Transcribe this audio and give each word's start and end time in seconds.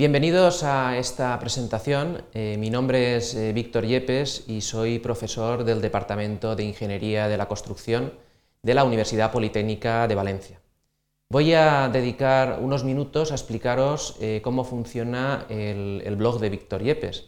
Bienvenidos 0.00 0.62
a 0.62 0.96
esta 0.96 1.38
presentación. 1.38 2.22
Eh, 2.32 2.56
mi 2.58 2.70
nombre 2.70 3.16
es 3.16 3.34
eh, 3.34 3.52
Víctor 3.52 3.84
Yepes 3.84 4.48
y 4.48 4.62
soy 4.62 4.98
profesor 4.98 5.62
del 5.62 5.82
Departamento 5.82 6.56
de 6.56 6.64
Ingeniería 6.64 7.28
de 7.28 7.36
la 7.36 7.48
Construcción 7.48 8.14
de 8.62 8.72
la 8.72 8.84
Universidad 8.84 9.30
Politécnica 9.30 10.08
de 10.08 10.14
Valencia. 10.14 10.58
Voy 11.28 11.52
a 11.52 11.90
dedicar 11.90 12.60
unos 12.62 12.82
minutos 12.82 13.30
a 13.30 13.34
explicaros 13.34 14.16
eh, 14.22 14.40
cómo 14.42 14.64
funciona 14.64 15.44
el, 15.50 16.16
blog 16.16 16.40
de 16.40 16.48
Víctor 16.48 16.82
Yepes. 16.82 17.26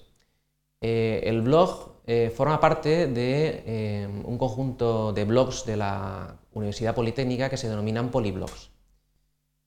el 0.80 1.42
blog 1.42 2.00
forma 2.34 2.58
parte 2.58 3.06
de 3.06 4.08
un 4.24 4.38
conjunto 4.38 5.12
de 5.12 5.26
blogs 5.26 5.66
de 5.66 5.76
la 5.76 6.38
Universidad 6.54 6.94
Politécnica 6.94 7.50
que 7.50 7.58
se 7.58 7.68
denominan 7.68 8.10
poliblogs. 8.10 8.70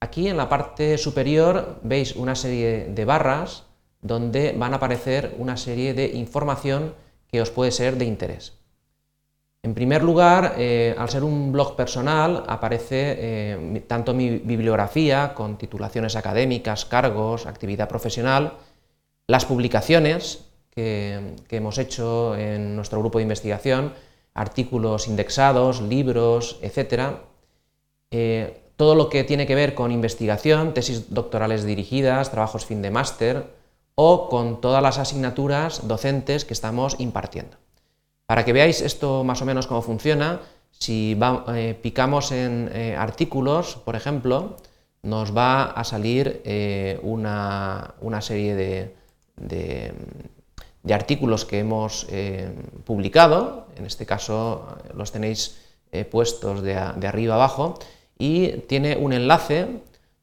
Aquí 0.05 0.27
en 0.27 0.37
la 0.37 0.49
parte 0.49 0.99
superior 0.99 1.79
veis 1.81 2.15
una 2.15 2.35
serie 2.35 2.93
de 2.93 3.05
barras 3.05 3.63
donde 4.05 4.53
van 4.53 4.73
a 4.73 4.77
aparecer 4.77 5.33
una 5.39 5.57
serie 5.57 5.95
de 5.95 6.05
información 6.13 6.93
que 7.25 7.41
os 7.41 7.49
puede 7.49 7.71
ser 7.71 7.97
de 7.97 8.05
interés. 8.05 8.53
En 9.63 9.73
primer 9.73 10.03
lugar, 10.03 10.53
eh, 10.59 10.93
al 10.95 11.09
ser 11.09 11.23
un 11.23 11.51
blog 11.51 11.75
personal, 11.75 12.43
aparece 12.45 13.15
eh, 13.17 13.83
tanto 13.87 14.13
mi 14.13 14.37
bibliografía 14.37 15.33
con 15.33 15.57
titulaciones 15.57 16.15
académicas, 16.15 16.85
cargos, 16.85 17.47
actividad 17.47 17.89
profesional, 17.89 18.59
las 19.25 19.45
publicaciones 19.45 20.45
que, 20.69 21.33
hemos 21.49 21.79
hecho 21.79 22.35
en 22.35 22.75
nuestro 22.75 22.99
grupo 22.99 23.17
de 23.17 23.23
investigación, 23.23 23.93
artículos 24.35 25.07
indexados, 25.07 25.81
libros, 25.81 26.59
etc 26.61 27.25
todo 28.75 28.95
lo 28.95 29.09
que 29.09 29.23
tiene 29.23 29.47
que 29.47 29.55
ver 29.55 29.73
con 29.73 29.91
investigación, 29.91 30.73
tesis 30.73 31.13
doctorales 31.13 31.63
dirigidas, 31.63 32.31
trabajos 32.31 32.65
fin 32.65 32.81
de 32.81 32.91
máster 32.91 33.47
o 33.95 34.27
con 34.27 34.59
todas 34.59 34.83
las 34.83 34.97
asignaturas 34.97 35.87
docentes 35.87 36.43
que 36.43 36.53
estamos 36.53 36.95
impartiendo. 36.99 37.57
Para 38.25 38.43
que 38.43 38.53
veáis 38.53 38.81
esto 38.81 39.23
más 39.23 39.41
o 39.41 39.45
menos 39.45 39.67
cómo 39.67 39.81
funciona, 39.81 40.41
si 40.71 41.17
eh, 41.53 41.79
picamos 41.81 42.31
en 42.31 42.69
eh, 42.73 42.95
artículos, 42.97 43.77
por 43.77 43.95
ejemplo, 43.95 44.57
nos 45.03 45.35
va 45.35 45.63
a 45.63 45.83
salir 45.83 46.41
eh, 46.43 46.99
una, 47.03 47.93
serie 48.19 48.55
de, 49.37 49.93
artículos 50.91 51.45
que 51.45 51.59
hemos 51.59 52.07
publicado, 52.83 53.67
en 53.77 53.85
este 53.85 54.05
caso 54.05 54.67
los 54.93 55.11
tenéis 55.11 55.61
puestos 56.11 56.61
de, 56.61 56.73
de 56.73 57.07
arriba 57.07 57.35
abajo, 57.35 57.77
y 58.17 58.49
tiene 58.67 58.97
un 58.97 59.13
enlace 59.13 59.67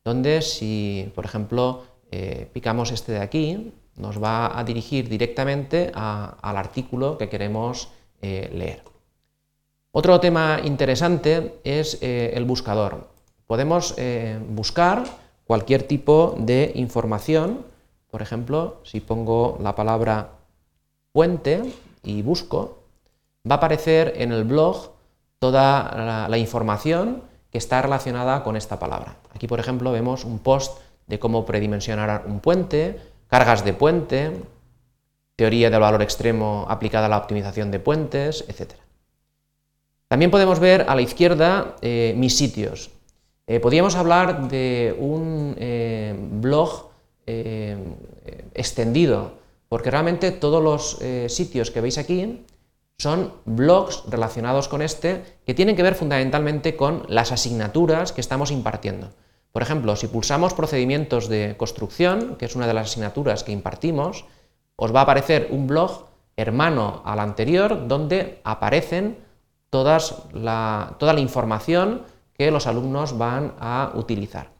donde 0.05 0.43
si, 0.43 1.11
por 1.15 1.25
ejemplo, 1.25 1.85
eh, 2.11 2.49
picamos 2.53 2.91
este 2.91 3.13
de 3.13 3.21
aquí, 3.21 3.73
nos 3.97 4.23
va 4.23 4.59
a 4.59 4.65
dirigir 4.65 5.09
directamente 5.09 5.93
al 5.95 6.57
artículo 6.57 7.19
que 7.19 7.29
queremos 7.29 7.91
eh, 8.21 8.51
leer. 8.53 8.83
Otro 9.93 10.19
tema 10.21 10.61
interesante 10.65 11.61
es 11.65 11.99
eh, 12.01 12.33
el 12.35 12.45
buscador. 12.45 13.11
Podemos 13.47 13.95
buscar 14.49 15.05
cualquier 15.47 15.83
tipo 15.83 16.35
de 16.39 16.73
información, 16.75 17.67
por 18.11 18.23
ejemplo, 18.23 18.81
si 18.83 19.01
pongo 19.01 19.59
la 19.61 19.75
palabra 19.75 20.31
puente 21.13 21.61
y 22.03 22.23
busco, 22.23 22.79
va 23.49 23.57
a 23.57 23.59
aparecer 23.59 24.15
en 24.17 24.33
el 24.33 24.45
blog 24.45 24.93
toda 25.39 26.27
la 26.29 26.39
información 26.39 27.25
que 27.53 27.59
está 27.59 27.83
relacionada 27.83 28.43
con 28.43 28.57
esta 28.57 28.79
palabra. 28.79 29.17
Aquí, 29.35 29.47
por 29.47 29.61
ejemplo, 29.61 29.93
vemos 29.93 30.25
un 30.25 30.39
post 30.39 30.81
de 31.07 31.19
cómo 31.19 31.45
predimensionar 31.45 32.25
un 32.27 32.41
puente, 32.41 32.99
cargas 33.29 33.63
de 33.63 33.75
puente, 33.75 34.33
teoría 35.37 35.69
del 35.69 35.81
valor 35.81 36.01
extremo 36.03 36.67
aplicada 36.69 37.07
a 37.07 37.09
la 37.11 37.19
optimización 37.19 37.71
de 37.71 37.79
puentes, 37.79 38.47
etc. 38.49 38.73
También 40.09 40.31
podemos 40.31 40.61
ver 40.61 40.87
a 40.89 40.95
la 40.95 41.03
izquierda 41.03 41.77
eh, 41.83 42.15
mis 42.17 42.37
sitios. 42.37 42.91
Eh, 43.47 43.61
podríamos 43.61 43.97
hablar 43.97 44.49
de 44.49 44.97
un 44.99 45.55
eh, 45.59 46.17
blog 46.17 46.91
extendido, 48.55 49.35
porque 49.69 49.91
realmente 49.91 50.33
todos 50.33 50.63
los 50.63 50.99
sitios 51.33 51.71
que 51.71 51.81
veis 51.81 51.97
aquí 51.97 52.45
son 53.03 53.33
blogs 53.47 54.05
relacionados 54.09 54.69
con 54.69 54.81
este 54.81 55.41
que 55.45 55.55
tienen 55.55 55.75
que 55.75 55.83
ver 55.83 55.97
fundamentalmente 55.97 56.77
con 56.77 57.05
las 57.09 57.33
asignaturas 57.33 58.13
que 58.13 58.21
estamos 58.21 58.53
impartiendo. 58.53 59.11
Por 59.51 59.61
ejemplo, 59.61 59.97
si 59.97 60.07
pulsamos 60.07 60.55
procedimientos 60.55 61.29
de 61.29 61.57
construcción, 61.59 62.37
que 62.37 62.45
es 62.45 62.55
una 62.55 62.69
de 62.69 62.75
las 62.75 62.91
asignaturas 62.91 63.43
que 63.43 63.51
impartimos, 63.51 64.25
os 64.77 64.95
va 64.95 65.01
a 65.01 65.03
aparecer 65.03 65.49
un 65.51 65.67
blog 65.67 66.07
hermano 66.37 67.03
al 67.05 67.19
anterior 67.19 67.89
donde 67.89 68.41
aparecen 68.45 69.19
todas 69.69 70.23
toda 70.33 71.13
la 71.13 71.21
información 71.21 72.03
que 72.35 72.53
los 72.53 72.69
alumnos 72.69 73.19
van 73.19 73.55
a 73.59 73.93
utilizar. 73.97 74.51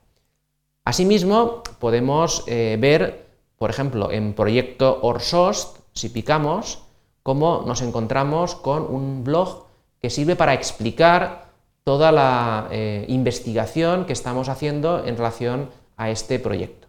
Asimismo, 0.85 1.63
podemos 1.79 2.43
eh, 2.49 2.77
ver, 2.81 3.29
por 3.57 3.71
ejemplo, 3.71 4.11
en 4.11 4.35
proyecto 4.35 4.99
ORSOST, 5.01 5.79
si 5.95 6.09
picamos, 6.09 6.83
cómo 7.23 7.65
nos 7.67 7.83
encontramos 7.83 8.55
con 8.55 8.83
un 8.83 9.25
blog 9.25 9.67
que 10.01 10.11
sirve 10.11 10.37
para 10.37 10.55
explicar 10.55 11.53
toda 11.85 12.13
la 12.13 12.69
eh, 12.71 13.05
investigación 13.09 14.05
que 14.05 14.13
estamos 14.13 14.49
haciendo 14.49 15.05
en 15.05 15.17
relación 15.17 15.71
a 15.97 16.11
este 16.11 16.39
proyecto. 16.39 16.89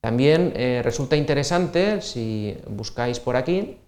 También 0.00 0.52
eh, 0.54 0.80
resulta 0.84 1.16
interesante, 1.16 2.00
si 2.02 2.56
buscáis 2.68 3.20
por 3.20 3.36
aquí, 3.36 3.78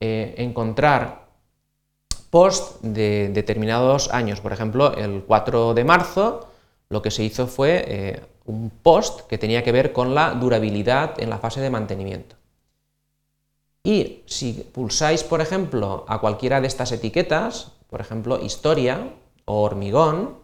eh, 0.00 0.34
encontrar 0.38 1.28
post 2.30 2.80
de 2.82 3.28
determinados 3.28 4.12
años. 4.12 4.40
Por 4.40 4.52
ejemplo, 4.52 4.94
el 4.96 5.24
4 5.26 5.74
de 5.74 5.84
marzo 5.84 6.48
lo 6.88 7.02
que 7.02 7.10
se 7.10 7.22
hizo 7.22 7.46
fue 7.46 8.22
un 8.46 8.70
post 8.82 9.28
que 9.28 9.38
tenía 9.38 9.62
que 9.62 9.70
ver 9.70 9.92
con 9.92 10.14
la 10.14 10.34
durabilidad 10.34 11.20
en 11.20 11.30
la 11.30 11.38
fase 11.38 11.60
de 11.60 11.70
mantenimiento. 11.70 12.39
Y 13.82 14.22
si 14.26 14.52
pulsáis, 14.52 15.24
por 15.24 15.40
ejemplo, 15.40 16.04
a 16.06 16.20
cualquiera 16.20 16.60
de 16.60 16.66
estas 16.66 16.92
etiquetas, 16.92 17.72
por 17.88 18.00
ejemplo, 18.00 18.38
historia 18.40 19.14
o 19.46 19.62
hormigón, 19.62 20.36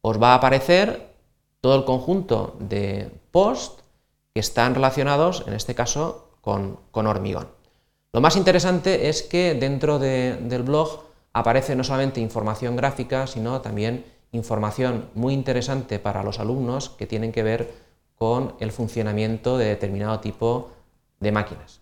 os 0.00 0.22
va 0.22 0.32
a 0.32 0.36
aparecer 0.36 1.12
todo 1.60 1.74
el 1.74 1.84
conjunto 1.84 2.56
de 2.60 3.10
posts 3.30 3.82
que 4.32 4.40
están 4.40 4.74
relacionados, 4.74 5.44
en 5.46 5.54
este 5.54 5.74
caso, 5.74 6.28
con, 6.40 6.78
hormigón. 6.92 7.48
Lo 8.12 8.20
más 8.20 8.36
interesante 8.36 9.08
es 9.08 9.22
que 9.22 9.54
dentro 9.54 9.98
del 9.98 10.62
blog 10.62 11.02
aparece 11.32 11.76
no 11.76 11.84
solamente 11.84 12.20
información 12.20 12.76
gráfica, 12.76 13.26
sino 13.26 13.60
también 13.60 14.04
información 14.32 15.10
muy 15.14 15.34
interesante 15.34 15.98
para 15.98 16.22
los 16.22 16.38
alumnos 16.38 16.90
que 16.90 17.06
tienen 17.06 17.32
que 17.32 17.42
ver 17.42 17.72
con 18.16 18.54
el 18.60 18.72
funcionamiento 18.72 19.58
de 19.58 19.66
determinado 19.66 20.20
tipo 20.20 20.70
de 21.20 21.32
máquinas. 21.32 21.80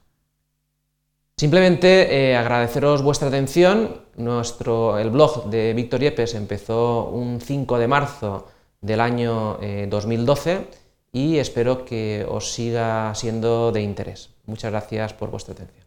Simplemente 1.38 2.30
eh, 2.30 2.34
agradeceros 2.34 3.02
vuestra 3.02 3.28
atención. 3.28 4.00
Nuestro, 4.16 4.98
el 4.98 5.10
blog 5.10 5.50
de 5.50 5.74
Víctor 5.74 6.00
Yepes 6.00 6.34
empezó 6.34 7.10
un 7.10 7.42
5 7.42 7.78
de 7.78 7.86
marzo 7.86 8.48
del 8.80 9.00
año 9.02 9.58
2012 9.88 10.52
eh, 10.52 10.66
y 11.12 11.36
espero 11.36 11.84
que 11.84 12.24
os 12.26 12.54
siga 12.54 13.14
siendo 13.14 13.70
de 13.70 13.82
interés. 13.82 14.30
Muchas 14.46 14.70
gracias 14.70 15.12
por 15.12 15.30
vuestra 15.30 15.52
atención. 15.52 15.85